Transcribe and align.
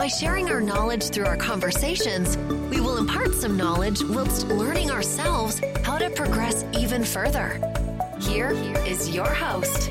By 0.00 0.06
sharing 0.06 0.48
our 0.48 0.62
knowledge 0.62 1.10
through 1.10 1.26
our 1.26 1.36
conversations, 1.36 2.38
we 2.70 2.80
will 2.80 2.96
impart 2.96 3.34
some 3.34 3.54
knowledge 3.54 4.02
whilst 4.02 4.48
learning 4.48 4.90
ourselves 4.90 5.60
how 5.84 5.98
to 5.98 6.08
progress 6.08 6.64
even 6.72 7.04
further. 7.04 7.60
Here 8.18 8.52
is 8.86 9.14
your 9.14 9.28
host. 9.28 9.90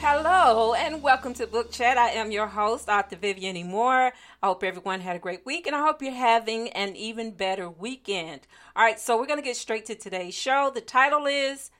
Hello 0.00 0.74
and 0.74 1.02
welcome 1.02 1.32
to 1.32 1.46
Book 1.46 1.72
Chat. 1.72 1.96
I 1.96 2.10
am 2.10 2.30
your 2.30 2.46
host, 2.46 2.88
Dr. 2.88 3.16
Vivian. 3.16 3.66
Moore. 3.68 4.12
I 4.42 4.46
hope 4.46 4.62
everyone 4.62 5.00
had 5.00 5.16
a 5.16 5.18
great 5.18 5.46
week 5.46 5.66
and 5.66 5.74
I 5.74 5.80
hope 5.80 6.02
you're 6.02 6.12
having 6.12 6.68
an 6.72 6.94
even 6.94 7.30
better 7.30 7.70
weekend. 7.70 8.42
All 8.76 8.84
right, 8.84 9.00
so 9.00 9.16
we're 9.16 9.26
going 9.26 9.38
to 9.38 9.44
get 9.44 9.56
straight 9.56 9.86
to 9.86 9.94
today's 9.94 10.34
show. 10.34 10.70
The 10.74 10.82
title 10.82 11.24
is 11.24 11.70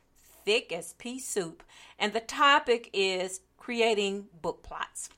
Thick 0.45 0.73
as 0.73 0.95
Pea 0.95 1.19
Soup, 1.19 1.63
and 1.99 2.13
the 2.13 2.21
topic 2.21 2.91
is 2.93 3.41
creating 3.57 4.27
book 4.41 4.63
plots. 4.63 5.11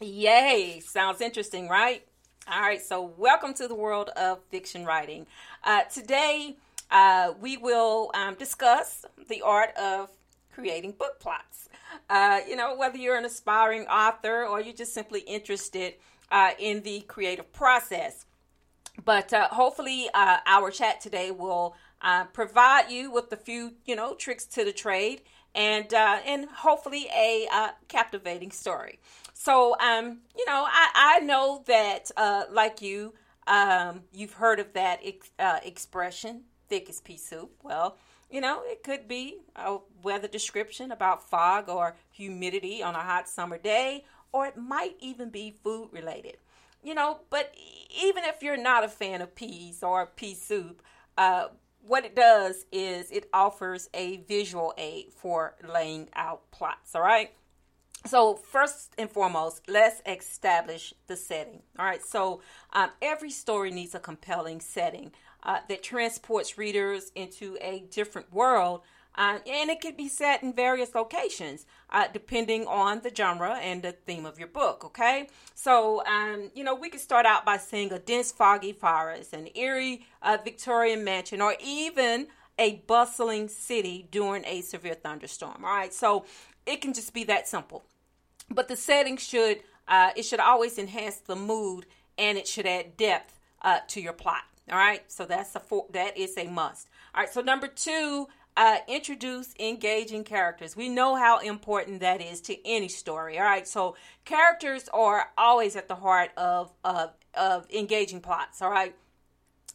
Yay! 0.00 0.80
Sounds 0.80 1.20
interesting, 1.20 1.68
right? 1.68 2.06
All 2.50 2.60
right, 2.60 2.82
so 2.82 3.02
welcome 3.16 3.54
to 3.54 3.68
the 3.68 3.74
world 3.74 4.10
of 4.10 4.40
fiction 4.50 4.84
writing. 4.84 5.26
Uh, 5.62 5.82
today, 5.84 6.56
uh, 6.90 7.32
we 7.40 7.56
will 7.56 8.10
um, 8.14 8.34
discuss 8.34 9.04
the 9.28 9.42
art 9.42 9.76
of 9.76 10.10
creating 10.52 10.92
book 10.92 11.20
plots. 11.20 11.68
Uh, 12.10 12.40
you 12.48 12.56
know, 12.56 12.76
whether 12.76 12.98
you're 12.98 13.16
an 13.16 13.24
aspiring 13.24 13.86
author 13.86 14.44
or 14.44 14.60
you're 14.60 14.74
just 14.74 14.92
simply 14.92 15.20
interested 15.20 15.94
uh, 16.30 16.50
in 16.58 16.82
the 16.82 17.00
creative 17.02 17.52
process. 17.52 18.26
But 19.04 19.32
uh, 19.32 19.48
hopefully, 19.48 20.08
uh, 20.12 20.38
our 20.46 20.70
chat 20.70 21.00
today 21.00 21.30
will 21.30 21.74
uh, 22.02 22.24
provide 22.24 22.90
you 22.90 23.10
with 23.10 23.32
a 23.32 23.36
few, 23.36 23.74
you 23.86 23.96
know, 23.96 24.14
tricks 24.14 24.44
to 24.46 24.64
the 24.64 24.72
trade 24.72 25.22
and 25.54 25.92
uh, 25.94 26.18
and 26.26 26.46
hopefully 26.48 27.06
a 27.14 27.46
captivating 27.88 28.50
story. 28.50 28.98
So, 29.34 29.76
um, 29.80 30.18
you 30.36 30.44
know, 30.46 30.64
I, 30.66 30.90
I 30.94 31.20
know 31.20 31.64
that, 31.66 32.10
uh, 32.16 32.44
like 32.50 32.80
you, 32.80 33.14
um, 33.46 34.02
you've 34.12 34.34
heard 34.34 34.60
of 34.60 34.72
that 34.74 35.00
ex- 35.04 35.30
expression, 35.64 36.42
thick 36.68 36.88
as 36.88 37.00
pea 37.00 37.16
soup. 37.16 37.50
Well, 37.62 37.96
you 38.30 38.40
know, 38.40 38.62
it 38.64 38.82
could 38.82 39.08
be 39.08 39.38
a 39.56 39.78
weather 40.02 40.28
description 40.28 40.92
about 40.92 41.28
fog 41.28 41.68
or 41.68 41.96
humidity 42.10 42.82
on 42.82 42.94
a 42.94 43.00
hot 43.00 43.28
summer 43.28 43.58
day, 43.58 44.04
or 44.32 44.46
it 44.46 44.56
might 44.56 44.96
even 45.00 45.28
be 45.28 45.56
food 45.64 45.88
related. 45.92 46.36
You 46.84 46.94
know, 46.94 47.20
but 47.30 47.52
even 48.02 48.24
if 48.24 48.42
you're 48.42 48.56
not 48.56 48.84
a 48.84 48.88
fan 48.88 49.22
of 49.22 49.34
peas 49.34 49.82
or 49.82 50.06
pea 50.06 50.34
soup, 50.34 50.82
uh, 51.18 51.48
what 51.86 52.04
it 52.04 52.14
does 52.14 52.64
is 52.70 53.10
it 53.10 53.28
offers 53.32 53.88
a 53.92 54.18
visual 54.28 54.72
aid 54.78 55.12
for 55.14 55.54
laying 55.68 56.08
out 56.14 56.50
plots. 56.50 56.94
All 56.94 57.02
right. 57.02 57.32
So, 58.04 58.34
first 58.34 58.94
and 58.98 59.08
foremost, 59.08 59.62
let's 59.68 60.02
establish 60.06 60.92
the 61.06 61.16
setting. 61.16 61.62
All 61.78 61.84
right. 61.84 62.02
So, 62.02 62.40
um, 62.72 62.90
every 63.00 63.30
story 63.30 63.70
needs 63.70 63.94
a 63.94 64.00
compelling 64.00 64.60
setting 64.60 65.12
uh, 65.44 65.58
that 65.68 65.82
transports 65.82 66.58
readers 66.58 67.12
into 67.14 67.56
a 67.60 67.84
different 67.90 68.32
world. 68.32 68.82
Uh, 69.14 69.38
and 69.46 69.70
it 69.70 69.80
could 69.80 69.96
be 69.96 70.08
set 70.08 70.42
in 70.42 70.52
various 70.54 70.94
locations 70.94 71.66
uh, 71.90 72.06
depending 72.12 72.66
on 72.66 73.00
the 73.02 73.12
genre 73.14 73.58
and 73.58 73.82
the 73.82 73.92
theme 73.92 74.24
of 74.24 74.38
your 74.38 74.48
book. 74.48 74.84
Okay, 74.84 75.28
so 75.54 76.04
um, 76.06 76.50
you 76.54 76.64
know 76.64 76.74
we 76.74 76.88
could 76.88 77.00
start 77.00 77.26
out 77.26 77.44
by 77.44 77.56
saying 77.56 77.92
a 77.92 77.98
dense, 77.98 78.32
foggy 78.32 78.72
forest, 78.72 79.32
an 79.32 79.48
eerie 79.54 80.06
uh, 80.22 80.38
Victorian 80.42 81.04
mansion, 81.04 81.42
or 81.42 81.54
even 81.62 82.26
a 82.58 82.76
bustling 82.86 83.48
city 83.48 84.08
during 84.10 84.44
a 84.46 84.60
severe 84.62 84.94
thunderstorm. 84.94 85.64
All 85.64 85.74
right, 85.74 85.92
so 85.92 86.24
it 86.64 86.80
can 86.80 86.94
just 86.94 87.12
be 87.12 87.24
that 87.24 87.46
simple. 87.46 87.84
But 88.50 88.68
the 88.68 88.76
setting 88.76 89.16
should 89.16 89.60
uh, 89.88 90.10
it 90.16 90.24
should 90.24 90.40
always 90.40 90.78
enhance 90.78 91.16
the 91.16 91.36
mood 91.36 91.86
and 92.16 92.38
it 92.38 92.46
should 92.46 92.66
add 92.66 92.96
depth 92.96 93.38
uh, 93.62 93.80
to 93.88 94.00
your 94.00 94.12
plot. 94.12 94.42
All 94.70 94.78
right, 94.78 95.02
so 95.10 95.24
that's 95.24 95.54
a 95.56 95.60
that 95.92 96.16
is 96.16 96.36
a 96.38 96.46
must. 96.46 96.88
All 97.14 97.22
right, 97.22 97.32
so 97.32 97.40
number 97.40 97.66
two, 97.66 98.28
uh, 98.56 98.78
introduce 98.86 99.54
engaging 99.58 100.24
characters. 100.24 100.76
We 100.76 100.88
know 100.88 101.14
how 101.16 101.38
important 101.38 102.00
that 102.00 102.20
is 102.20 102.40
to 102.42 102.66
any 102.66 102.88
story. 102.88 103.38
All 103.38 103.44
right, 103.44 103.66
so 103.66 103.96
characters 104.24 104.88
are 104.92 105.30
always 105.38 105.76
at 105.76 105.88
the 105.88 105.94
heart 105.94 106.30
of 106.36 106.72
of, 106.84 107.12
of 107.34 107.66
engaging 107.70 108.20
plots. 108.20 108.60
All 108.60 108.70
right, 108.70 108.94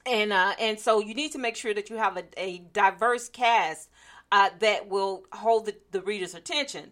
and 0.06 0.32
uh, 0.32 0.54
and 0.60 0.80
so 0.80 1.00
you 1.00 1.14
need 1.14 1.32
to 1.32 1.40
make 1.40 1.56
sure 1.56 1.74
that 1.74 1.90
you 1.90 1.98
have 1.98 2.18
a, 2.18 2.24
a 2.38 2.60
diverse 2.74 3.30
cast 3.30 3.90
uh, 4.32 4.50
that 4.60 4.88
will 4.90 5.24
hold 5.32 5.66
the, 5.66 5.76
the 5.92 6.02
reader's 6.02 6.36
attention. 6.36 6.92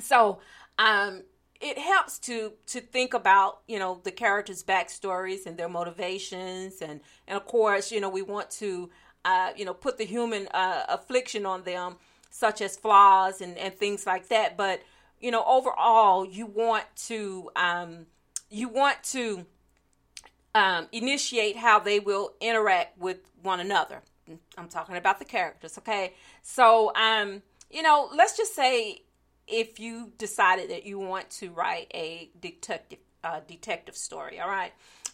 So 0.00 0.40
um, 0.78 1.22
it 1.60 1.78
helps 1.78 2.18
to 2.20 2.52
to 2.66 2.80
think 2.80 3.14
about 3.14 3.60
you 3.68 3.78
know 3.78 4.00
the 4.02 4.10
characters' 4.10 4.64
backstories 4.64 5.46
and 5.46 5.56
their 5.56 5.68
motivations, 5.68 6.80
and 6.80 7.00
and 7.28 7.36
of 7.36 7.46
course 7.46 7.92
you 7.92 8.00
know 8.00 8.08
we 8.08 8.22
want 8.22 8.50
to 8.52 8.90
uh, 9.24 9.52
you 9.56 9.64
know 9.64 9.74
put 9.74 9.98
the 9.98 10.04
human 10.04 10.48
uh, 10.48 10.84
affliction 10.88 11.46
on 11.46 11.64
them, 11.64 11.96
such 12.30 12.60
as 12.60 12.76
flaws 12.76 13.40
and 13.40 13.56
and 13.58 13.74
things 13.74 14.06
like 14.06 14.28
that. 14.28 14.56
But 14.56 14.82
you 15.20 15.30
know 15.30 15.44
overall, 15.44 16.24
you 16.24 16.46
want 16.46 16.84
to 17.08 17.50
um, 17.56 18.06
you 18.50 18.68
want 18.68 19.02
to 19.04 19.46
um, 20.54 20.88
initiate 20.92 21.56
how 21.56 21.78
they 21.78 22.00
will 22.00 22.34
interact 22.40 22.98
with 22.98 23.18
one 23.42 23.60
another. 23.60 24.02
I'm 24.56 24.68
talking 24.68 24.96
about 24.96 25.18
the 25.18 25.24
characters, 25.24 25.76
okay? 25.78 26.14
So 26.42 26.92
um, 26.94 27.42
you 27.70 27.82
know, 27.82 28.08
let's 28.14 28.36
just 28.36 28.54
say 28.54 29.02
if 29.48 29.80
you 29.80 30.12
decided 30.18 30.70
that 30.70 30.86
you 30.86 30.98
want 30.98 31.30
to 31.30 31.50
write 31.50 31.90
a 31.94 32.30
detective 32.40 32.98
uh, 33.24 33.40
detective 33.46 33.96
story. 33.96 34.40
All 34.40 34.48
right. 34.48 34.72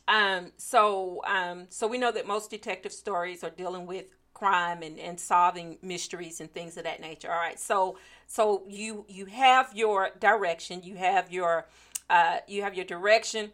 Um, 0.08 0.52
so 0.56 1.22
um, 1.26 1.66
so 1.69 1.86
we 1.86 1.98
know 1.98 2.10
that 2.10 2.26
most 2.26 2.50
detective 2.50 2.92
stories 2.92 3.44
are 3.44 3.50
dealing 3.50 3.86
with 3.86 4.06
crime 4.34 4.82
and, 4.82 4.98
and 4.98 5.20
solving 5.20 5.78
mysteries 5.82 6.41
and 6.41 6.52
things 6.52 6.76
of 6.76 6.84
that 6.84 7.00
nature. 7.00 7.30
All 7.30 7.38
right. 7.38 7.60
So 7.60 7.98
so 8.26 8.64
you 8.68 9.04
you 9.08 9.26
have 9.26 9.72
your 9.74 10.10
direction, 10.18 10.82
you 10.82 10.97
have 10.97 11.30
your 11.30 11.68
uh, 12.08 12.38
you 12.48 12.62
have 12.62 12.74
your 12.74 12.86
direction, 12.86 13.52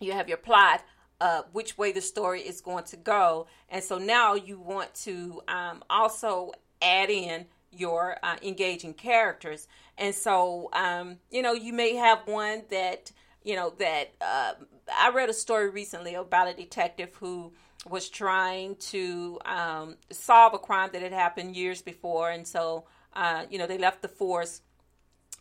you 0.00 0.12
have 0.12 0.28
your 0.28 0.38
plot. 0.38 0.82
Uh, 1.18 1.40
which 1.52 1.78
way 1.78 1.92
the 1.92 2.00
story 2.02 2.42
is 2.42 2.60
going 2.60 2.84
to 2.84 2.96
go, 2.98 3.46
and 3.70 3.82
so 3.82 3.96
now 3.96 4.34
you 4.34 4.60
want 4.60 4.92
to 4.94 5.40
um, 5.48 5.82
also 5.88 6.52
add 6.82 7.08
in 7.08 7.46
your 7.70 8.18
uh, 8.22 8.36
engaging 8.42 8.92
characters. 8.92 9.66
And 9.98 10.14
so, 10.14 10.68
um, 10.72 11.16
you 11.30 11.42
know, 11.42 11.52
you 11.52 11.72
may 11.72 11.94
have 11.94 12.20
one 12.26 12.64
that, 12.70 13.12
you 13.42 13.56
know, 13.56 13.72
that 13.78 14.12
uh, 14.20 14.52
I 14.94 15.10
read 15.10 15.28
a 15.28 15.34
story 15.34 15.70
recently 15.70 16.14
about 16.14 16.48
a 16.48 16.54
detective 16.54 17.14
who 17.16 17.52
was 17.88 18.08
trying 18.08 18.76
to 18.76 19.38
um, 19.44 19.96
solve 20.10 20.54
a 20.54 20.58
crime 20.58 20.90
that 20.92 21.02
had 21.02 21.12
happened 21.12 21.56
years 21.56 21.82
before. 21.82 22.30
And 22.30 22.46
so, 22.46 22.84
uh, 23.14 23.44
you 23.50 23.58
know, 23.58 23.66
they 23.66 23.78
left 23.78 24.02
the 24.02 24.08
force 24.08 24.62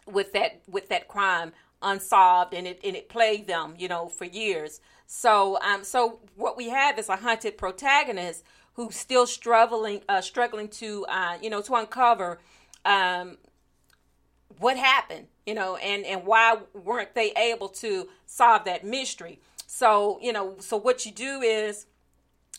with 0.06 0.34
that 0.34 0.62
with 0.68 0.90
that 0.90 1.08
crime 1.08 1.52
unsolved 1.82 2.54
and 2.54 2.68
it 2.68 2.80
and 2.84 2.96
it 2.96 3.10
plagued 3.10 3.48
them 3.48 3.76
you 3.78 3.88
know 3.88 4.08
for 4.08 4.26
years 4.26 4.80
so 5.08 5.60
um 5.62 5.84
so 5.84 6.20
what 6.36 6.56
we 6.56 6.70
have 6.70 6.98
is 6.98 7.10
a 7.10 7.18
hunted 7.18 7.58
protagonist 7.58 8.44
who's 8.74 8.96
still 8.96 9.26
struggling 9.26 10.02
uh, 10.08 10.22
struggling 10.22 10.68
to 10.68 11.06
uh, 11.10 11.38
you 11.42 11.50
know 11.50 11.62
to 11.62 11.74
uncover 11.74 12.40
um, 12.86 13.38
what 14.60 14.78
happened 14.78 15.28
you 15.46 15.54
know 15.54 15.76
and 15.78 16.06
and 16.06 16.26
why 16.26 16.58
weren't 16.74 17.14
they 17.16 17.32
able 17.34 17.70
to 17.70 18.08
solve 18.26 18.66
that 18.66 18.84
mystery 18.84 19.40
so 19.68 20.20
you 20.22 20.34
know 20.34 20.56
so 20.60 20.78
what 20.78 21.06
you 21.06 21.12
do 21.12 21.42
is 21.42 21.86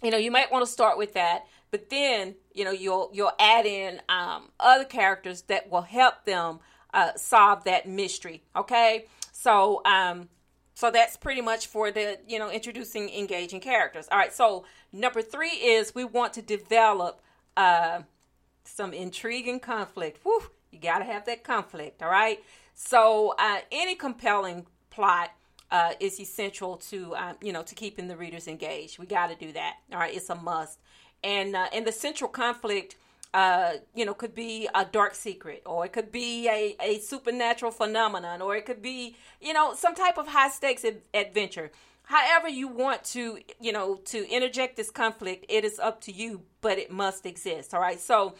you 0.02 0.10
know 0.10 0.18
you 0.18 0.30
might 0.30 0.50
want 0.50 0.64
to 0.64 0.70
start 0.70 0.98
with 0.98 1.14
that 1.14 1.46
but 1.70 1.90
then 1.90 2.34
you 2.54 2.64
know 2.64 2.70
you'll 2.70 3.10
you'll 3.12 3.32
add 3.38 3.66
in 3.66 4.00
um, 4.08 4.50
other 4.60 4.84
characters 4.84 5.42
that 5.42 5.70
will 5.70 5.82
help 5.82 6.24
them 6.24 6.58
uh, 6.94 7.12
solve 7.16 7.64
that 7.64 7.88
mystery 7.88 8.42
okay 8.54 9.06
so 9.32 9.82
um 9.84 10.28
so 10.76 10.90
that's 10.90 11.16
pretty 11.16 11.40
much 11.40 11.68
for 11.68 11.90
the, 11.90 12.18
you 12.28 12.38
know, 12.38 12.50
introducing 12.50 13.08
engaging 13.08 13.60
characters. 13.60 14.06
All 14.12 14.18
right. 14.18 14.32
So 14.32 14.66
number 14.92 15.22
three 15.22 15.48
is 15.48 15.94
we 15.94 16.04
want 16.04 16.34
to 16.34 16.42
develop 16.42 17.22
uh, 17.56 18.02
some 18.64 18.92
intriguing 18.92 19.58
conflict. 19.58 20.18
Whew, 20.22 20.42
you 20.70 20.78
got 20.78 20.98
to 20.98 21.06
have 21.06 21.24
that 21.24 21.44
conflict. 21.44 22.02
All 22.02 22.10
right. 22.10 22.40
So 22.76 23.34
uh, 23.38 23.60
any 23.72 23.94
compelling 23.94 24.66
plot 24.90 25.30
uh, 25.70 25.92
is 25.98 26.20
essential 26.20 26.76
to 26.76 27.16
um, 27.16 27.36
you 27.40 27.52
know 27.52 27.62
to 27.62 27.74
keeping 27.74 28.06
the 28.06 28.16
readers 28.16 28.46
engaged. 28.46 28.98
We 28.98 29.06
got 29.06 29.28
to 29.28 29.34
do 29.34 29.50
that. 29.52 29.76
All 29.92 29.98
right, 29.98 30.14
it's 30.14 30.30
a 30.30 30.34
must. 30.34 30.78
And 31.24 31.56
uh, 31.56 31.68
and 31.72 31.86
the 31.86 31.90
central 31.90 32.28
conflict, 32.28 32.96
uh, 33.32 33.72
you 33.94 34.04
know, 34.04 34.12
could 34.12 34.34
be 34.34 34.68
a 34.74 34.84
dark 34.84 35.14
secret, 35.14 35.62
or 35.64 35.86
it 35.86 35.92
could 35.94 36.12
be 36.12 36.48
a, 36.48 36.76
a 36.80 36.98
supernatural 37.00 37.72
phenomenon, 37.72 38.42
or 38.42 38.54
it 38.54 38.66
could 38.66 38.82
be 38.82 39.16
you 39.40 39.54
know 39.54 39.74
some 39.74 39.94
type 39.94 40.18
of 40.18 40.28
high 40.28 40.50
stakes 40.50 40.84
adventure. 41.14 41.72
However, 42.04 42.48
you 42.48 42.68
want 42.68 43.04
to 43.04 43.38
you 43.58 43.72
know 43.72 43.96
to 44.04 44.30
interject 44.30 44.76
this 44.76 44.90
conflict, 44.90 45.46
it 45.48 45.64
is 45.64 45.78
up 45.78 46.02
to 46.02 46.12
you, 46.12 46.42
but 46.60 46.78
it 46.78 46.90
must 46.90 47.24
exist. 47.24 47.72
All 47.72 47.80
right, 47.80 47.98
so 47.98 48.34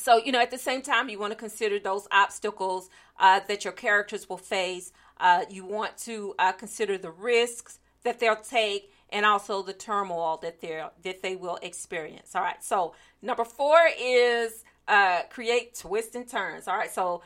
so 0.00 0.16
you 0.16 0.32
know 0.32 0.40
at 0.40 0.50
the 0.50 0.58
same 0.58 0.82
time 0.82 1.08
you 1.08 1.18
want 1.18 1.32
to 1.32 1.38
consider 1.38 1.78
those 1.78 2.08
obstacles 2.10 2.88
uh, 3.18 3.40
that 3.48 3.64
your 3.64 3.72
characters 3.72 4.28
will 4.28 4.38
face 4.38 4.92
uh, 5.20 5.44
you 5.50 5.64
want 5.64 5.96
to 5.98 6.34
uh, 6.38 6.52
consider 6.52 6.96
the 6.96 7.10
risks 7.10 7.78
that 8.02 8.18
they'll 8.18 8.36
take 8.36 8.90
and 9.10 9.26
also 9.26 9.62
the 9.62 9.72
turmoil 9.72 10.38
that 10.38 10.60
they 10.60 10.82
that 11.02 11.22
they 11.22 11.36
will 11.36 11.58
experience. 11.62 12.34
All 12.34 12.42
right. 12.42 12.62
So 12.62 12.94
number 13.22 13.44
four 13.44 13.78
is 14.00 14.64
uh, 14.88 15.22
create 15.30 15.74
twists 15.74 16.14
and 16.14 16.26
turns. 16.26 16.66
All 16.66 16.76
right. 16.76 16.90
So 16.90 17.22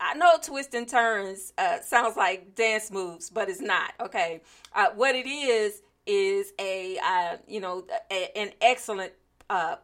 I 0.00 0.14
know 0.14 0.32
twists 0.42 0.74
and 0.74 0.88
turns 0.88 1.52
uh, 1.58 1.80
sounds 1.80 2.16
like 2.16 2.54
dance 2.54 2.90
moves, 2.90 3.30
but 3.30 3.48
it's 3.48 3.60
not. 3.60 3.94
Okay. 4.00 4.42
Uh, 4.74 4.88
what 4.94 5.14
it 5.14 5.26
is 5.26 5.82
is 6.06 6.52
a 6.60 6.98
you 7.46 7.60
know 7.60 7.84
a, 8.10 8.36
an 8.36 8.50
excellent 8.60 9.12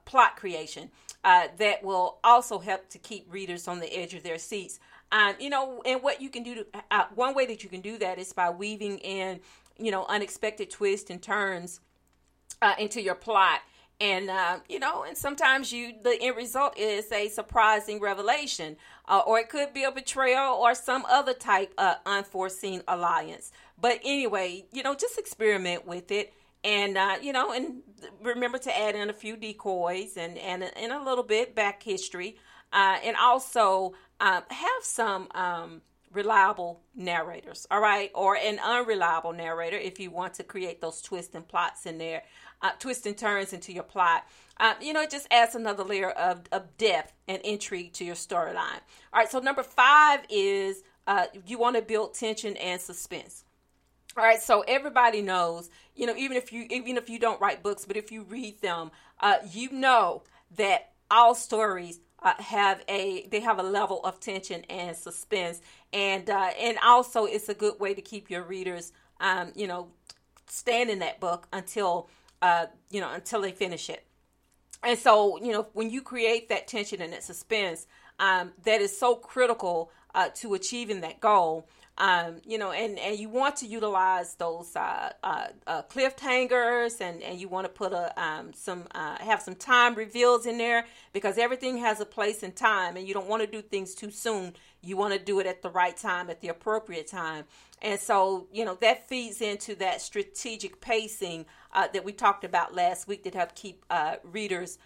plot 0.05 0.37
creation 0.37 0.91
uh, 1.25 1.49
that 1.59 1.82
will 1.82 2.19
also 2.23 2.59
help 2.59 2.88
to 2.91 2.99
keep 2.99 3.26
readers 3.32 3.67
on 3.67 3.81
the 3.81 3.93
edge 3.97 4.15
of 4.15 4.23
their 4.23 4.38
seats 4.38 4.79
um, 5.15 5.35
you 5.38 5.49
know, 5.49 5.81
and 5.87 6.03
what 6.03 6.21
you 6.21 6.29
can 6.29 6.43
do, 6.43 6.56
to, 6.56 6.67
uh, 6.91 7.05
one 7.15 7.35
way 7.35 7.47
that 7.47 7.62
you 7.62 7.71
can 7.71 7.81
do 7.81 7.99
that 7.99 8.19
is 8.19 8.32
by 8.32 8.50
weaving 8.50 8.99
in, 8.99 9.38
you 9.79 9.93
know, 9.93 10.05
unexpected 10.06 10.71
twists 10.71 11.09
and 11.09 11.23
turns 11.23 11.81
uh, 12.61 12.75
into 12.79 13.00
your 13.00 13.15
plot. 13.15 13.61
And, 14.00 14.29
uh, 14.29 14.59
you 14.69 14.81
know, 14.81 15.05
and 15.05 15.17
sometimes 15.17 15.73
you, 15.73 15.93
the 16.03 16.21
end 16.21 16.37
result 16.37 16.76
is 16.76 17.12
a 17.12 17.29
surprising 17.29 18.00
revelation, 18.00 18.77
uh, 19.06 19.23
or 19.25 19.38
it 19.38 19.49
could 19.49 19.73
be 19.73 19.85
a 19.85 19.93
betrayal 19.93 20.55
or 20.55 20.75
some 20.75 21.05
other 21.09 21.32
type 21.32 21.73
of 21.79 21.94
unforeseen 22.05 22.82
alliance. 22.88 23.53
But 23.81 24.00
anyway, 24.05 24.65
you 24.73 24.82
know, 24.82 24.97
just 24.97 25.17
experiment 25.17 25.87
with 25.87 26.11
it 26.11 26.35
and 26.65 26.97
uh, 26.97 27.17
you 27.23 27.33
know, 27.33 27.53
and 27.53 27.83
remember 28.23 28.59
to 28.59 28.77
add 28.77 28.97
in 28.97 29.11
a 29.11 29.13
few 29.13 29.37
decoys 29.37 30.17
and 30.17 30.37
and, 30.39 30.65
and 30.65 30.93
a 30.93 31.03
little 31.03 31.25
bit 31.25 31.55
back 31.55 31.83
history, 31.83 32.37
uh, 32.73 32.97
and 33.05 33.17
also 33.17 33.95
um, 34.21 34.43
have 34.49 34.83
some 34.83 35.29
um, 35.35 35.83
reliable 36.11 36.81
narrators, 36.95 37.67
all 37.71 37.81
right, 37.81 38.11
or 38.15 38.37
an 38.37 38.59
unreliable 38.65 39.33
narrator 39.33 39.77
if 39.77 40.01
you 40.01 40.11
want 40.11 40.35
to 40.35 40.43
create 40.43 40.81
those 40.81 41.03
twists 41.03 41.35
and 41.35 41.47
plots 41.47 41.87
in 41.87 41.99
there, 41.99 42.23
uh, 42.63 42.71
twists 42.79 43.07
and 43.07 43.19
turns 43.19 43.53
into 43.53 43.73
your 43.73 43.83
plot. 43.83 44.27
Um, 44.59 44.75
you 44.81 44.93
know, 44.93 45.03
it 45.03 45.11
just 45.11 45.27
adds 45.31 45.55
another 45.55 45.85
layer 45.85 46.11
of, 46.11 46.43
of 46.53 46.77
depth 46.79 47.13
and 47.27 47.43
intrigue 47.43 47.93
to 47.95 48.05
your 48.05 48.15
storyline. 48.15 48.81
All 49.13 49.21
right, 49.21 49.31
so 49.31 49.41
number 49.41 49.65
five 49.65 50.21
is 50.31 50.83
uh, 51.07 51.27
you 51.47 51.59
want 51.59 51.77
to 51.77 51.83
build 51.83 52.15
tension 52.15 52.57
and 52.57 52.81
suspense. 52.81 53.44
All 54.17 54.23
right, 54.23 54.41
so 54.41 54.61
everybody 54.69 55.23
knows, 55.23 55.71
you 55.97 56.07
know, 56.07 56.15
even 56.17 56.37
if 56.37 56.53
you 56.53 56.67
even 56.71 56.97
if 56.97 57.11
you 57.11 57.19
don't 57.19 57.41
write 57.41 57.65
books, 57.65 57.85
but 57.85 57.97
if 57.97 58.13
you 58.13 58.23
read 58.23 58.61
them, 58.61 58.93
uh, 59.19 59.39
you 59.51 59.73
know 59.73 60.23
that 60.57 60.93
all 61.11 61.35
stories 61.35 61.99
uh, 62.23 62.35
have 62.39 62.85
a 62.89 63.27
they 63.33 63.41
have 63.41 63.59
a 63.59 63.63
level 63.63 64.01
of 64.05 64.21
tension 64.21 64.63
and 64.71 64.97
suspense, 64.97 65.61
and 65.93 66.31
uh, 66.31 66.51
and 66.61 66.79
also 66.85 67.25
it's 67.25 67.49
a 67.49 67.55
good 67.55 67.81
way 67.81 67.93
to 67.93 68.01
keep 68.01 68.31
your 68.31 68.43
readers, 68.45 68.93
um, 69.21 69.51
you 69.57 69.67
know, 69.67 69.89
stand 70.47 70.91
in 70.91 71.01
that 71.01 71.19
book 71.19 71.49
until 71.53 72.09
uh, 72.41 72.67
you 72.91 73.01
know 73.01 73.13
until 73.13 73.41
they 73.41 73.51
finish 73.51 73.91
it. 73.91 74.07
And 74.85 74.97
so 74.97 75.43
you 75.43 75.51
know 75.51 75.67
when 75.73 75.91
you 75.91 76.03
create 76.03 76.49
that 76.51 76.69
tension 76.69 77.03
and 77.03 77.13
that 77.13 77.25
suspense, 77.25 77.89
um, 78.21 78.53
that 78.65 78.81
is 78.81 78.97
so 78.97 79.17
critical 79.17 79.91
uh, 80.15 80.29
to 80.37 80.55
achieving 80.55 81.01
that 81.01 81.19
goal 81.21 81.67
um, 81.96 82.41
you 82.44 82.58
know, 82.58 82.73
and, 82.73 82.99
and 82.99 83.19
you 83.19 83.29
want 83.29 83.56
to 83.56 83.67
utilize 83.67 84.35
those 84.35 84.75
uh, 84.75 85.12
uh, 85.23 85.46
uh, 85.67 85.82
cliffhangers, 85.82 87.00
and, 87.00 87.23
and 87.23 87.41
you 87.41 87.49
want 87.49 87.67
to 87.67 87.69
put 87.69 87.93
a 87.93 88.20
um, 88.20 88.52
some 88.52 88.88
uh, 88.94 89.17
have 89.19 89.41
some 89.41 89.55
time 89.55 89.94
reveals 89.94 90.44
in 90.44 90.58
there 90.58 90.87
because 91.12 91.38
everything 91.38 91.79
has 91.79 92.00
a 92.00 92.05
place 92.05 92.43
and 92.43 92.56
time, 92.56 92.96
and 92.96 93.06
you 93.06 93.14
don't 93.14 93.29
want 93.29 93.43
to 93.43 93.46
do 93.46 93.62
things 93.62 93.94
too 93.94 94.11
soon. 94.11 94.55
You 94.82 94.96
want 94.96 95.12
to 95.12 95.20
do 95.20 95.38
it 95.38 95.46
at 95.46 95.62
the 95.62 95.70
right 95.70 95.96
time, 95.96 96.31
at 96.31 96.41
the 96.41 96.49
appropriate 96.49 97.06
time, 97.06 97.44
and 97.81 98.00
so 98.00 98.49
you 98.52 98.64
know 98.64 98.75
that 98.81 99.08
feeds 99.08 99.41
into 99.41 99.76
that 99.76 100.00
strategic 100.00 100.81
pacing 100.81 101.46
uh, 101.73 101.87
that 101.93 102.05
we 102.05 102.12
talked 102.12 102.43
about 102.43 102.75
last 102.75 103.06
week 103.06 103.23
that 103.23 103.35
help 103.35 103.55
keep 103.55 103.85
uh, 103.91 104.17
readers. 104.25 104.79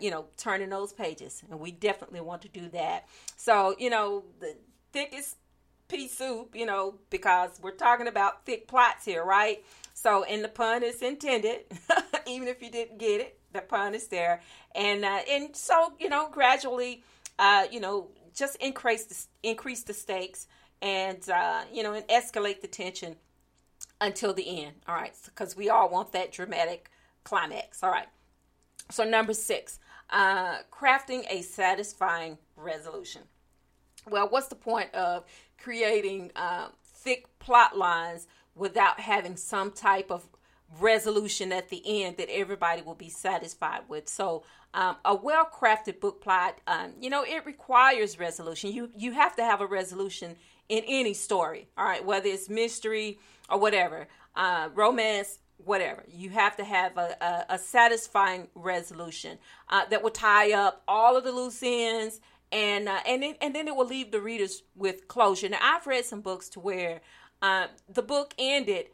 You 0.00 0.12
know, 0.12 0.26
turning 0.36 0.68
those 0.68 0.92
pages, 0.92 1.42
and 1.50 1.58
we 1.58 1.72
definitely 1.72 2.20
want 2.20 2.42
to 2.42 2.48
do 2.48 2.68
that. 2.68 3.08
So, 3.36 3.74
you 3.80 3.90
know, 3.90 4.22
the 4.38 4.54
thickest 4.92 5.38
pea 5.92 6.08
soup, 6.08 6.56
you 6.56 6.64
know, 6.64 6.94
because 7.10 7.60
we're 7.62 7.70
talking 7.70 8.08
about 8.08 8.46
thick 8.46 8.66
plots 8.66 9.04
here, 9.04 9.22
right? 9.22 9.62
So, 9.92 10.24
and 10.24 10.42
the 10.42 10.48
pun 10.48 10.82
is 10.82 11.02
intended, 11.02 11.64
even 12.26 12.48
if 12.48 12.62
you 12.62 12.70
didn't 12.70 12.98
get 12.98 13.20
it, 13.20 13.38
the 13.52 13.60
pun 13.60 13.94
is 13.94 14.08
there, 14.08 14.40
and 14.74 15.04
uh, 15.04 15.20
and 15.30 15.54
so 15.54 15.92
you 16.00 16.08
know, 16.08 16.30
gradually, 16.32 17.04
uh, 17.38 17.66
you 17.70 17.78
know, 17.78 18.08
just 18.34 18.56
increase 18.56 19.04
the, 19.04 19.48
increase 19.48 19.82
the 19.82 19.92
stakes, 19.92 20.46
and 20.80 21.28
uh, 21.28 21.62
you 21.70 21.82
know, 21.82 21.92
and 21.92 22.08
escalate 22.08 22.62
the 22.62 22.66
tension 22.66 23.16
until 24.00 24.32
the 24.32 24.64
end. 24.64 24.72
All 24.88 24.94
right, 24.94 25.14
because 25.26 25.54
we 25.54 25.68
all 25.68 25.90
want 25.90 26.12
that 26.12 26.32
dramatic 26.32 26.90
climax. 27.24 27.82
All 27.82 27.90
right. 27.90 28.08
So 28.90 29.04
number 29.04 29.34
six, 29.34 29.78
uh, 30.08 30.56
crafting 30.72 31.24
a 31.28 31.42
satisfying 31.42 32.38
resolution. 32.56 33.22
Well, 34.08 34.28
what's 34.28 34.48
the 34.48 34.56
point 34.56 34.92
of 34.94 35.24
creating 35.62 36.30
uh, 36.36 36.68
thick 36.84 37.26
plot 37.38 37.76
lines 37.76 38.26
without 38.54 39.00
having 39.00 39.36
some 39.36 39.70
type 39.70 40.10
of 40.10 40.28
resolution 40.80 41.52
at 41.52 41.68
the 41.68 41.82
end 42.02 42.16
that 42.16 42.28
everybody 42.30 42.82
will 42.82 42.94
be 42.94 43.08
satisfied 43.08 43.82
with. 43.88 44.08
So, 44.08 44.42
um, 44.74 44.96
a 45.04 45.14
well-crafted 45.14 46.00
book 46.00 46.22
plot, 46.22 46.58
um, 46.66 46.92
you 46.98 47.10
know, 47.10 47.24
it 47.24 47.44
requires 47.44 48.18
resolution. 48.18 48.72
You 48.72 48.90
you 48.96 49.12
have 49.12 49.36
to 49.36 49.44
have 49.44 49.60
a 49.60 49.66
resolution 49.66 50.36
in 50.68 50.82
any 50.86 51.12
story. 51.12 51.68
All 51.76 51.84
right, 51.84 52.04
whether 52.04 52.28
it's 52.28 52.48
mystery 52.48 53.18
or 53.50 53.58
whatever, 53.58 54.08
uh, 54.34 54.70
romance, 54.74 55.40
whatever. 55.58 56.04
You 56.08 56.30
have 56.30 56.56
to 56.56 56.64
have 56.64 56.96
a, 56.96 57.16
a, 57.20 57.54
a 57.54 57.58
satisfying 57.58 58.48
resolution 58.54 59.38
uh, 59.68 59.84
that 59.90 60.02
will 60.02 60.10
tie 60.10 60.52
up 60.52 60.82
all 60.88 61.16
of 61.16 61.24
the 61.24 61.32
loose 61.32 61.62
ends 61.62 62.20
and 62.52 62.88
uh, 62.88 63.00
and 63.06 63.22
then, 63.22 63.34
and 63.40 63.54
then 63.54 63.66
it 63.66 63.74
will 63.74 63.86
leave 63.86 64.12
the 64.12 64.20
readers 64.20 64.62
with 64.76 65.08
closure. 65.08 65.48
Now 65.48 65.58
I've 65.60 65.86
read 65.86 66.04
some 66.04 66.20
books 66.20 66.48
to 66.50 66.60
where 66.60 67.00
um, 67.40 67.68
the 67.88 68.02
book 68.02 68.34
ended, 68.38 68.86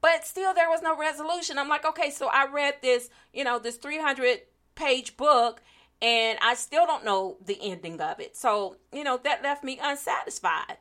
but 0.00 0.26
still 0.26 0.54
there 0.54 0.70
was 0.70 0.82
no 0.82 0.96
resolution. 0.96 1.58
I'm 1.58 1.68
like, 1.68 1.84
okay, 1.84 2.10
so 2.10 2.28
I 2.28 2.46
read 2.50 2.76
this, 2.82 3.10
you 3.32 3.44
know, 3.44 3.58
this 3.58 3.76
300 3.76 4.40
page 4.74 5.16
book, 5.16 5.62
and 6.00 6.38
I 6.40 6.54
still 6.54 6.86
don't 6.86 7.04
know 7.04 7.36
the 7.44 7.58
ending 7.60 8.00
of 8.00 8.20
it. 8.20 8.36
So 8.36 8.76
you 8.92 9.04
know 9.04 9.20
that 9.22 9.42
left 9.42 9.62
me 9.62 9.78
unsatisfied. 9.82 10.78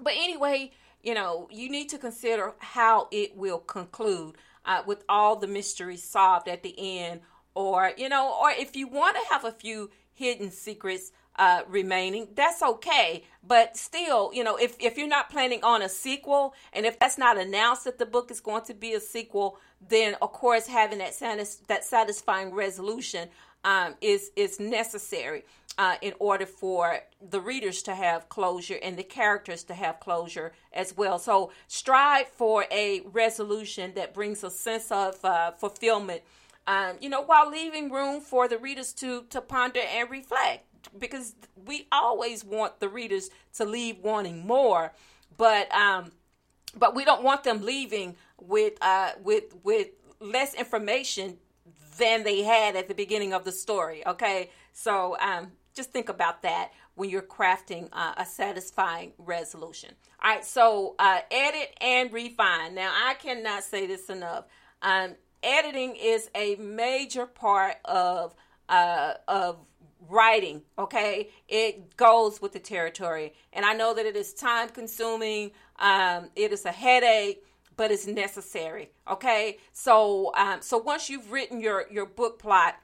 But 0.00 0.12
anyway, 0.16 0.72
you 1.02 1.14
know, 1.14 1.48
you 1.50 1.70
need 1.70 1.88
to 1.88 1.98
consider 1.98 2.54
how 2.58 3.08
it 3.10 3.36
will 3.36 3.58
conclude 3.58 4.36
uh, 4.66 4.82
with 4.86 5.02
all 5.08 5.34
the 5.34 5.46
mysteries 5.46 6.04
solved 6.04 6.46
at 6.46 6.62
the 6.62 6.74
end, 6.78 7.22
or 7.54 7.92
you 7.96 8.10
know, 8.10 8.38
or 8.38 8.50
if 8.50 8.76
you 8.76 8.86
want 8.86 9.16
to 9.16 9.32
have 9.32 9.46
a 9.46 9.52
few 9.52 9.90
hidden 10.12 10.50
secrets 10.50 11.10
uh, 11.38 11.62
remaining, 11.68 12.28
that's 12.34 12.62
okay. 12.62 13.24
But 13.46 13.76
still, 13.76 14.30
you 14.34 14.44
know, 14.44 14.56
if, 14.56 14.76
if 14.80 14.98
you're 14.98 15.08
not 15.08 15.30
planning 15.30 15.62
on 15.62 15.82
a 15.82 15.88
sequel, 15.88 16.54
and 16.72 16.84
if 16.84 16.98
that's 16.98 17.16
not 17.16 17.38
announced 17.38 17.84
that 17.84 17.98
the 17.98 18.06
book 18.06 18.30
is 18.30 18.40
going 18.40 18.64
to 18.64 18.74
be 18.74 18.92
a 18.92 19.00
sequel, 19.00 19.58
then 19.88 20.16
of 20.20 20.32
course 20.32 20.66
having 20.66 20.98
that 20.98 21.14
satis- 21.14 21.62
that 21.68 21.84
satisfying 21.84 22.52
resolution 22.52 23.28
um, 23.64 23.94
is 24.00 24.30
is 24.36 24.58
necessary 24.60 25.44
uh, 25.78 25.94
in 26.02 26.12
order 26.18 26.46
for 26.46 27.00
the 27.30 27.40
readers 27.40 27.82
to 27.82 27.94
have 27.94 28.28
closure 28.28 28.78
and 28.82 28.96
the 28.96 29.04
characters 29.04 29.62
to 29.64 29.74
have 29.74 30.00
closure 30.00 30.52
as 30.72 30.96
well. 30.96 31.18
So 31.18 31.52
strive 31.68 32.28
for 32.28 32.66
a 32.70 33.02
resolution 33.12 33.92
that 33.94 34.12
brings 34.12 34.42
a 34.42 34.50
sense 34.50 34.90
of 34.90 35.24
uh, 35.24 35.52
fulfillment. 35.52 36.22
Um, 36.66 36.96
you 37.00 37.08
know, 37.08 37.22
while 37.22 37.48
leaving 37.48 37.90
room 37.90 38.20
for 38.20 38.48
the 38.48 38.58
readers 38.58 38.92
to 38.94 39.22
to 39.30 39.40
ponder 39.40 39.80
and 39.80 40.10
reflect 40.10 40.67
because 40.98 41.34
we 41.66 41.86
always 41.92 42.44
want 42.44 42.80
the 42.80 42.88
readers 42.88 43.30
to 43.54 43.64
leave 43.64 43.98
wanting 43.98 44.46
more, 44.46 44.92
but 45.36 45.72
um, 45.74 46.12
but 46.76 46.94
we 46.94 47.04
don't 47.04 47.22
want 47.22 47.44
them 47.44 47.62
leaving 47.62 48.16
with 48.40 48.74
uh 48.80 49.12
with 49.22 49.54
with 49.64 49.88
less 50.20 50.54
information 50.54 51.38
than 51.98 52.24
they 52.24 52.42
had 52.42 52.76
at 52.76 52.88
the 52.88 52.94
beginning 52.94 53.32
of 53.32 53.44
the 53.44 53.52
story. 53.52 54.06
Okay, 54.06 54.50
so 54.72 55.16
um, 55.20 55.52
just 55.74 55.90
think 55.90 56.08
about 56.08 56.42
that 56.42 56.72
when 56.94 57.10
you're 57.10 57.22
crafting 57.22 57.88
uh, 57.92 58.14
a 58.16 58.24
satisfying 58.24 59.12
resolution. 59.18 59.94
All 60.22 60.30
right, 60.30 60.44
so 60.44 60.94
uh, 60.98 61.20
edit 61.30 61.76
and 61.80 62.12
refine. 62.12 62.74
Now, 62.74 62.92
I 62.92 63.14
cannot 63.14 63.62
say 63.62 63.86
this 63.86 64.08
enough. 64.08 64.46
Um, 64.82 65.14
editing 65.42 65.94
is 65.96 66.30
a 66.34 66.56
major 66.56 67.26
part 67.26 67.76
of 67.84 68.34
uh, 68.68 69.14
of 69.26 69.58
writing. 70.08 70.62
Okay, 70.78 71.30
it 71.48 71.96
goes 71.96 72.40
with 72.40 72.52
the 72.52 72.60
territory, 72.60 73.34
and 73.52 73.64
I 73.64 73.72
know 73.72 73.94
that 73.94 74.06
it 74.06 74.16
is 74.16 74.32
time 74.34 74.68
consuming. 74.68 75.52
Um, 75.78 76.30
it 76.36 76.52
is 76.52 76.64
a 76.64 76.72
headache 76.72 77.44
but 77.78 77.92
it's 77.92 78.08
necessary. 78.08 78.90
Okay, 79.08 79.56
so 79.72 80.32
um, 80.34 80.60
so 80.60 80.76
once 80.76 81.08
you've 81.08 81.32
written 81.32 81.60
your 81.60 81.86
your 81.90 82.04
book 82.04 82.38
plot, 82.38 82.74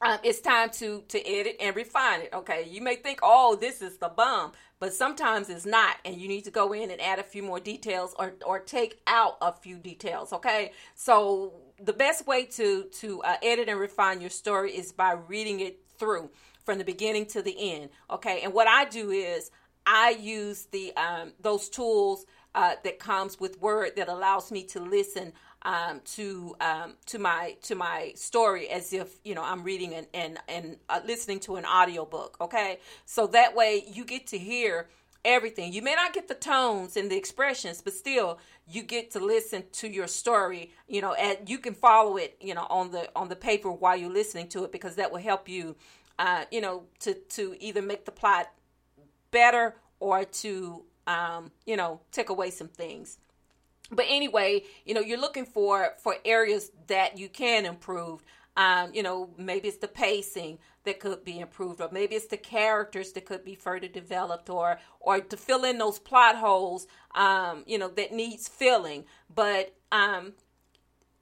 um, 0.00 0.18
it's 0.22 0.40
time 0.40 0.70
to 0.70 1.02
to 1.08 1.18
edit 1.28 1.56
and 1.60 1.76
refine 1.76 2.22
it. 2.22 2.30
Okay, 2.32 2.66
you 2.70 2.80
may 2.80 2.96
think, 2.96 3.18
oh, 3.22 3.56
this 3.56 3.82
is 3.82 3.98
the 3.98 4.08
bomb, 4.08 4.52
but 4.78 4.94
sometimes 4.94 5.50
it's 5.50 5.66
not, 5.66 5.96
and 6.04 6.20
you 6.20 6.28
need 6.28 6.44
to 6.44 6.50
go 6.50 6.72
in 6.72 6.90
and 6.90 7.00
add 7.00 7.18
a 7.18 7.22
few 7.22 7.42
more 7.42 7.60
details 7.60 8.14
or 8.18 8.34
or 8.46 8.60
take 8.60 9.00
out 9.06 9.36
a 9.42 9.52
few 9.52 9.76
details. 9.76 10.32
Okay, 10.32 10.72
so 10.94 11.52
the 11.82 11.92
best 11.92 12.26
way 12.26 12.44
to 12.44 12.84
to 12.84 13.22
uh, 13.22 13.36
edit 13.42 13.68
and 13.68 13.78
refine 13.78 14.20
your 14.20 14.30
story 14.30 14.70
is 14.70 14.92
by 14.92 15.12
reading 15.12 15.60
it 15.60 15.81
through 16.02 16.30
from 16.64 16.78
the 16.78 16.84
beginning 16.84 17.26
to 17.26 17.42
the 17.42 17.54
end. 17.74 17.90
Okay, 18.10 18.40
and 18.42 18.52
what 18.52 18.66
I 18.66 18.86
do 18.86 19.10
is 19.10 19.52
I 19.86 20.10
use 20.10 20.66
the 20.72 20.92
um, 20.96 21.32
those 21.40 21.68
tools 21.68 22.26
uh, 22.56 22.74
that 22.82 22.98
comes 22.98 23.38
with 23.38 23.60
Word 23.60 23.92
that 23.96 24.08
allows 24.08 24.50
me 24.50 24.64
to 24.64 24.80
listen 24.80 25.32
um, 25.62 26.00
to 26.16 26.56
um, 26.60 26.94
to 27.06 27.20
my 27.20 27.56
to 27.62 27.76
my 27.76 28.12
story 28.16 28.68
as 28.68 28.92
if 28.92 29.20
you 29.24 29.36
know 29.36 29.44
I'm 29.44 29.62
reading 29.62 29.94
and 29.94 30.08
and 30.12 30.38
and 30.48 30.76
uh, 30.88 31.00
listening 31.06 31.38
to 31.40 31.54
an 31.54 31.64
audiobook. 31.64 32.36
Okay, 32.40 32.80
so 33.06 33.28
that 33.28 33.54
way 33.54 33.84
you 33.86 34.04
get 34.04 34.26
to 34.28 34.38
hear 34.38 34.88
everything. 35.24 35.72
You 35.72 35.82
may 35.82 35.94
not 35.94 36.12
get 36.12 36.28
the 36.28 36.34
tones 36.34 36.96
and 36.96 37.10
the 37.10 37.16
expressions, 37.16 37.82
but 37.82 37.92
still 37.92 38.38
you 38.68 38.82
get 38.82 39.10
to 39.12 39.20
listen 39.20 39.64
to 39.72 39.88
your 39.88 40.06
story. 40.06 40.72
You 40.88 41.00
know, 41.00 41.14
and 41.14 41.48
you 41.48 41.58
can 41.58 41.74
follow 41.74 42.16
it. 42.16 42.36
You 42.40 42.54
know, 42.54 42.66
on 42.70 42.90
the 42.90 43.10
on 43.16 43.28
the 43.28 43.36
paper 43.36 43.70
while 43.70 43.96
you're 43.96 44.12
listening 44.12 44.48
to 44.48 44.64
it 44.64 44.72
because 44.72 44.96
that 44.96 45.10
will 45.12 45.20
help 45.20 45.48
you. 45.48 45.76
Uh, 46.18 46.44
you 46.50 46.60
know, 46.60 46.84
to 47.00 47.14
to 47.14 47.56
either 47.58 47.82
make 47.82 48.04
the 48.04 48.12
plot 48.12 48.50
better 49.30 49.74
or 49.98 50.24
to 50.24 50.84
um, 51.06 51.50
you 51.66 51.76
know, 51.76 52.00
take 52.10 52.28
away 52.28 52.50
some 52.50 52.68
things. 52.68 53.18
But 53.90 54.06
anyway, 54.08 54.64
you 54.84 54.94
know, 54.94 55.00
you're 55.00 55.20
looking 55.20 55.44
for 55.44 55.94
for 56.02 56.16
areas 56.24 56.70
that 56.86 57.18
you 57.18 57.28
can 57.28 57.66
improve. 57.66 58.22
Um, 58.56 58.94
you 58.94 59.02
know, 59.02 59.30
maybe 59.36 59.68
it's 59.68 59.78
the 59.78 59.88
pacing 59.88 60.58
that 60.84 61.00
could 61.00 61.24
be 61.24 61.40
improved, 61.40 61.80
or 61.80 61.88
maybe 61.92 62.14
it's 62.14 62.26
the 62.26 62.36
characters 62.36 63.12
that 63.12 63.24
could 63.26 63.44
be 63.44 63.54
further 63.54 63.88
developed, 63.88 64.50
or 64.50 64.78
or 65.00 65.20
to 65.20 65.36
fill 65.36 65.64
in 65.64 65.78
those 65.78 65.98
plot 65.98 66.36
holes, 66.36 66.86
um, 67.14 67.64
you 67.66 67.78
know, 67.78 67.88
that 67.88 68.12
needs 68.12 68.48
filling. 68.48 69.04
But 69.34 69.74
um, 69.90 70.34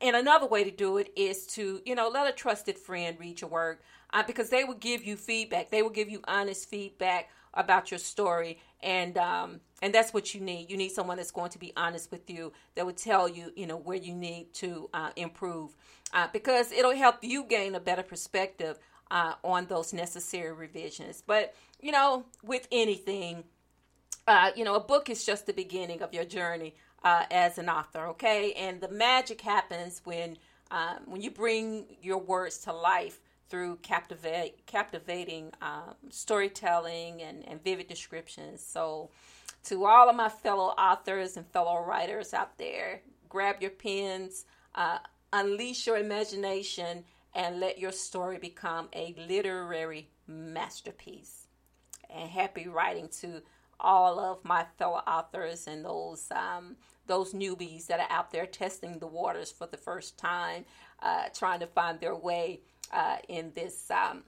and 0.00 0.17
another 0.17 0.47
way 0.47 0.64
to 0.64 0.71
do 0.71 0.97
it 0.97 1.12
is 1.14 1.47
to, 1.49 1.83
you 1.85 1.95
know, 1.95 2.09
let 2.09 2.26
a 2.26 2.33
trusted 2.33 2.79
friend 2.79 3.17
read 3.21 3.40
your 3.40 3.50
work 3.50 3.83
uh, 4.12 4.23
because 4.26 4.49
they 4.49 4.64
will 4.64 4.75
give 4.75 5.05
you 5.05 5.17
feedback. 5.17 5.71
They 5.71 5.83
will 5.83 5.90
give 5.90 6.09
you 6.09 6.21
honest 6.26 6.69
feedback 6.69 7.29
about 7.55 7.90
your 7.90 7.99
story 7.99 8.59
and 8.83 9.19
um, 9.19 9.61
and 9.83 9.93
that's 9.93 10.14
what 10.14 10.35
you 10.35 10.40
need 10.40 10.71
you 10.71 10.76
need 10.76 10.90
someone 10.90 11.17
that's 11.17 11.31
going 11.31 11.50
to 11.50 11.59
be 11.59 11.73
honest 11.76 12.11
with 12.11 12.31
you 12.31 12.52
that 12.75 12.87
would 12.87 12.97
tell 12.97 13.29
you 13.29 13.52
you 13.57 13.67
know 13.67 13.76
where 13.76 13.97
you 13.97 14.14
need 14.14 14.52
to 14.55 14.88
uh, 14.95 15.11
improve 15.17 15.75
uh, 16.12 16.29
because 16.33 16.73
it'll 16.73 16.95
help 16.95 17.17
you 17.23 17.45
gain 17.45 17.75
a 17.75 17.81
better 17.81 18.02
perspective 18.02 18.79
uh, 19.11 19.35
on 19.45 19.67
those 19.67 19.93
necessary 19.93 20.52
revisions 20.52 21.23
but 21.26 21.55
you 21.81 21.93
know 21.93 22.25
with 22.43 22.67
anything 22.71 23.45
uh, 24.26 24.50
you 24.57 24.64
know 24.64 24.75
a 24.75 24.81
book 24.81 25.11
is 25.11 25.25
just 25.25 25.47
the 25.47 25.52
beginning 25.52 26.02
of 26.02 26.12
your 26.14 26.25
journey 26.25 26.75
uh, 27.05 27.25
as 27.31 27.59
an 27.59 27.69
author 27.69 28.07
okay 28.07 28.52
and 28.52 28.81
the 28.81 28.88
magic 28.88 29.40
happens 29.40 30.00
when 30.05 30.37
um, 30.71 30.99
when 31.07 31.21
you 31.21 31.31
bring 31.31 31.87
your 32.00 32.19
words 32.19 32.59
to 32.59 32.73
life 32.73 33.21
through 33.50 33.76
captivate, 33.83 34.64
captivating 34.67 35.52
um, 35.61 35.95
storytelling 36.09 37.21
and, 37.21 37.47
and 37.49 37.62
vivid 37.62 37.88
descriptions. 37.88 38.64
So, 38.64 39.11
to 39.64 39.85
all 39.85 40.09
of 40.09 40.17
my 40.17 40.31
fellow 40.31 40.69
authors 40.79 41.37
and 41.37 41.47
fellow 41.49 41.85
writers 41.85 42.33
out 42.33 42.57
there, 42.57 43.02
grab 43.29 43.57
your 43.61 43.73
pens, 43.73 44.47
uh, 44.75 44.99
unleash 45.33 45.87
your 45.87 45.99
imagination, 45.99 47.05
and 47.34 47.60
let 47.60 47.78
your 47.78 47.92
story 47.92 48.38
become 48.38 48.88
a 48.92 49.14
literary 49.28 50.08
masterpiece. 50.26 51.46
And 52.08 52.28
happy 52.28 52.66
writing 52.66 53.08
to 53.20 53.42
all 53.78 54.18
of 54.18 54.44
my 54.44 54.66
fellow 54.78 55.02
authors 55.06 55.66
and 55.66 55.84
those 55.84 56.30
um, 56.32 56.76
those 57.06 57.32
newbies 57.32 57.87
that 57.87 57.99
are 57.99 58.10
out 58.10 58.30
there 58.30 58.46
testing 58.46 58.99
the 58.99 59.06
waters 59.06 59.50
for 59.50 59.66
the 59.66 59.76
first 59.76 60.16
time, 60.18 60.64
uh, 61.02 61.25
trying 61.34 61.60
to 61.60 61.66
find 61.66 61.99
their 61.99 62.14
way 62.14 62.60
uh, 62.92 63.16
in 63.28 63.52
this 63.54 63.90
um, 63.90 64.22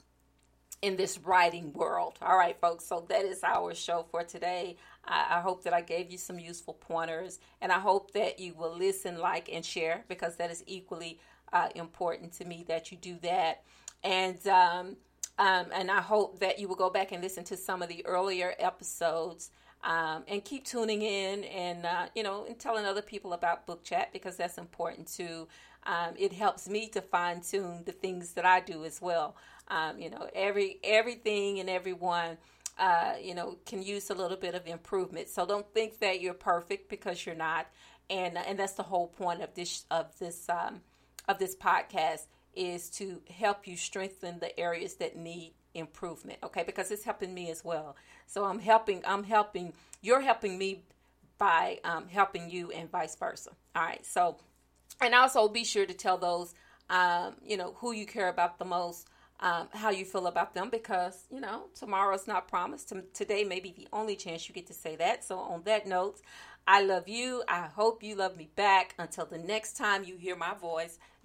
in 0.82 0.96
this 0.96 1.18
writing 1.18 1.72
world. 1.72 2.18
All 2.20 2.36
right, 2.36 2.60
folks. 2.60 2.84
So 2.84 3.06
that 3.08 3.24
is 3.24 3.44
our 3.44 3.74
show 3.74 4.04
for 4.10 4.24
today. 4.24 4.76
I, 5.04 5.38
I, 5.38 5.40
hope 5.40 5.62
that 5.64 5.72
I 5.72 5.80
gave 5.80 6.10
you 6.10 6.18
some 6.18 6.38
useful 6.40 6.74
pointers, 6.74 7.38
and 7.60 7.70
I 7.70 7.78
hope 7.78 8.12
that 8.12 8.40
you 8.40 8.54
will 8.54 8.76
listen, 8.76 9.18
like, 9.18 9.48
and 9.52 9.64
share 9.64 10.04
because 10.08 10.36
that 10.36 10.50
is 10.50 10.64
equally 10.66 11.20
uh, 11.52 11.68
important 11.74 12.32
to 12.34 12.44
me 12.44 12.64
that 12.68 12.90
you 12.90 12.98
do 12.98 13.18
that. 13.22 13.62
And 14.02 14.44
um, 14.46 14.96
um, 15.38 15.66
and 15.72 15.90
I 15.90 16.00
hope 16.00 16.40
that 16.40 16.58
you 16.58 16.68
will 16.68 16.76
go 16.76 16.90
back 16.90 17.12
and 17.12 17.22
listen 17.22 17.44
to 17.44 17.56
some 17.56 17.82
of 17.82 17.88
the 17.88 18.04
earlier 18.06 18.54
episodes. 18.58 19.50
Um, 19.84 20.22
and 20.28 20.44
keep 20.44 20.64
tuning 20.64 21.02
in 21.02 21.42
and 21.42 21.84
uh, 21.84 22.06
you 22.14 22.22
know 22.22 22.44
and 22.46 22.56
telling 22.56 22.84
other 22.84 23.02
people 23.02 23.32
about 23.32 23.66
book 23.66 23.82
chat 23.82 24.12
because 24.12 24.36
that's 24.36 24.56
important 24.56 25.08
too 25.08 25.48
um, 25.84 26.14
it 26.16 26.32
helps 26.32 26.68
me 26.68 26.88
to 26.88 27.00
fine 27.00 27.40
tune 27.40 27.82
the 27.84 27.92
things 27.92 28.32
that 28.34 28.44
I 28.44 28.60
do 28.60 28.84
as 28.84 29.00
well. 29.00 29.36
Um, 29.68 29.98
you 29.98 30.10
know, 30.10 30.28
every 30.34 30.78
everything 30.84 31.60
and 31.60 31.68
everyone, 31.68 32.38
uh, 32.78 33.14
you 33.20 33.34
know, 33.34 33.56
can 33.66 33.82
use 33.82 34.10
a 34.10 34.14
little 34.14 34.36
bit 34.36 34.54
of 34.54 34.66
improvement. 34.66 35.28
So 35.28 35.46
don't 35.46 35.66
think 35.74 35.98
that 36.00 36.20
you're 36.20 36.34
perfect 36.34 36.88
because 36.88 37.24
you're 37.26 37.34
not, 37.34 37.66
and 38.10 38.38
and 38.38 38.58
that's 38.58 38.74
the 38.74 38.82
whole 38.82 39.08
point 39.08 39.42
of 39.42 39.54
this 39.54 39.84
of 39.90 40.16
this 40.18 40.48
um, 40.48 40.82
of 41.28 41.38
this 41.38 41.54
podcast 41.56 42.26
is 42.54 42.90
to 42.90 43.22
help 43.30 43.66
you 43.66 43.76
strengthen 43.76 44.38
the 44.38 44.58
areas 44.58 44.94
that 44.96 45.16
need 45.16 45.54
improvement. 45.74 46.38
Okay, 46.42 46.62
because 46.64 46.90
it's 46.90 47.04
helping 47.04 47.32
me 47.32 47.50
as 47.50 47.64
well. 47.64 47.96
So 48.26 48.44
I'm 48.44 48.58
helping. 48.58 49.02
I'm 49.06 49.24
helping. 49.24 49.72
You're 50.00 50.20
helping 50.20 50.58
me 50.58 50.84
by 51.38 51.78
um, 51.84 52.08
helping 52.08 52.50
you, 52.50 52.70
and 52.70 52.90
vice 52.90 53.16
versa. 53.16 53.50
All 53.74 53.82
right, 53.82 54.04
so 54.04 54.36
and 55.00 55.14
also 55.14 55.48
be 55.48 55.64
sure 55.64 55.86
to 55.86 55.94
tell 55.94 56.18
those 56.18 56.54
um, 56.90 57.34
you 57.44 57.56
know 57.56 57.74
who 57.78 57.92
you 57.92 58.06
care 58.06 58.28
about 58.28 58.58
the 58.58 58.64
most 58.64 59.08
um, 59.40 59.68
how 59.72 59.90
you 59.90 60.04
feel 60.04 60.28
about 60.28 60.54
them 60.54 60.70
because 60.70 61.24
you 61.30 61.40
know 61.40 61.64
tomorrow's 61.74 62.26
not 62.26 62.48
promised 62.48 62.92
today 63.12 63.44
may 63.44 63.60
be 63.60 63.72
the 63.72 63.88
only 63.92 64.14
chance 64.14 64.48
you 64.48 64.54
get 64.54 64.66
to 64.66 64.74
say 64.74 64.96
that 64.96 65.24
so 65.24 65.38
on 65.38 65.62
that 65.64 65.86
note 65.86 66.20
i 66.66 66.82
love 66.82 67.08
you 67.08 67.42
i 67.48 67.62
hope 67.62 68.02
you 68.02 68.14
love 68.14 68.36
me 68.36 68.50
back 68.54 68.94
until 68.98 69.26
the 69.26 69.38
next 69.38 69.76
time 69.76 70.04
you 70.04 70.16
hear 70.16 70.36
my 70.36 70.54
voice 70.54 70.98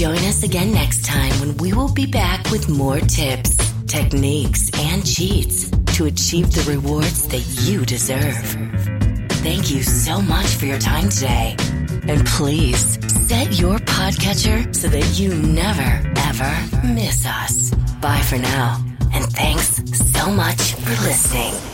Join 0.00 0.16
us 0.20 0.42
again 0.44 0.72
next 0.72 1.04
time 1.04 1.30
when 1.40 1.58
we 1.58 1.74
will 1.74 1.92
be 1.92 2.06
back 2.06 2.50
with 2.50 2.70
more 2.70 3.00
tips, 3.00 3.54
techniques, 3.84 4.70
and 4.78 5.04
cheats 5.04 5.68
to 5.94 6.06
achieve 6.06 6.50
the 6.54 6.64
rewards 6.72 7.28
that 7.28 7.44
you 7.68 7.84
deserve. 7.84 8.34
Thank 9.44 9.70
you 9.70 9.82
so 9.82 10.22
much 10.22 10.46
for 10.46 10.64
your 10.64 10.78
time 10.78 11.10
today. 11.10 11.54
And 12.08 12.24
please 12.24 12.98
set 13.26 13.60
your 13.60 13.76
podcatcher 13.76 14.74
so 14.74 14.88
that 14.88 15.18
you 15.18 15.34
never, 15.34 16.00
ever 16.16 16.86
miss 16.94 17.26
us. 17.26 17.70
Bye 18.00 18.22
for 18.22 18.38
now. 18.38 18.82
And 19.12 19.30
thanks 19.34 19.82
so 20.14 20.30
much 20.30 20.72
for 20.76 21.04
listening. 21.04 21.69